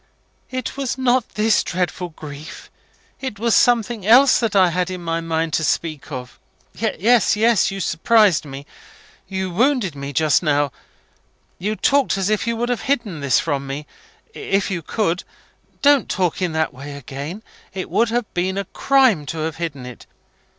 "It 0.49 0.77
was 0.77 0.97
not 0.97 1.29
this 1.35 1.63
dreadful 1.63 2.09
grief 2.09 2.71
it 3.19 3.37
was 3.37 3.53
something 3.55 4.03
else 4.03 4.39
that 4.39 4.55
I 4.55 4.69
had 4.71 4.89
it 4.89 4.95
in 4.95 5.03
my 5.03 5.21
mind 5.21 5.53
to 5.53 5.63
speak 5.63 6.11
of. 6.11 6.39
Yes, 6.73 7.35
yes. 7.35 7.69
You 7.69 7.79
surprised 7.79 8.43
me 8.43 8.65
you 9.27 9.51
wounded 9.51 9.93
me 9.95 10.11
just 10.11 10.41
now. 10.41 10.71
You 11.59 11.75
talked 11.75 12.17
as 12.17 12.31
if 12.31 12.47
you 12.47 12.55
would 12.55 12.69
have 12.69 12.81
hidden 12.89 13.19
this 13.19 13.39
from 13.39 13.67
me, 13.67 13.85
if 14.33 14.71
you 14.71 14.81
could. 14.81 15.23
Don't 15.83 16.09
talk 16.09 16.41
in 16.41 16.53
that 16.53 16.73
way 16.73 16.93
again. 16.95 17.43
It 17.71 17.87
would 17.91 18.09
have 18.09 18.25
been 18.33 18.57
a 18.57 18.65
crime 18.65 19.27
to 19.27 19.37
have 19.41 19.57
hidden 19.57 19.85
it. 19.85 20.07